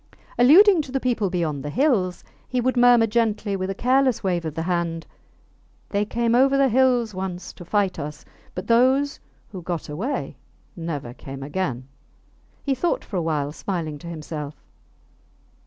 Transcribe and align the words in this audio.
Alluding 0.39 0.81
to 0.81 0.91
the 0.91 0.99
people 0.99 1.29
beyond 1.29 1.61
the 1.61 1.69
hills, 1.69 2.23
he 2.47 2.59
would 2.59 2.75
murmur 2.75 3.05
gently, 3.05 3.55
with 3.55 3.69
a 3.69 3.75
careless 3.75 4.23
wave 4.23 4.45
of 4.45 4.55
the 4.55 4.63
hand, 4.63 5.05
They 5.89 6.05
came 6.05 6.33
over 6.33 6.57
the 6.57 6.69
hills 6.69 7.13
once 7.13 7.53
to 7.53 7.63
fight 7.63 7.99
us, 7.99 8.25
but 8.55 8.65
those 8.65 9.19
who 9.51 9.61
got 9.61 9.89
away 9.89 10.37
never 10.75 11.13
came 11.13 11.43
again. 11.43 11.87
He 12.63 12.73
thought 12.73 13.05
for 13.05 13.17
a 13.17 13.21
while, 13.21 13.51
smiling 13.51 13.99
to 13.99 14.07
himself. 14.07 14.55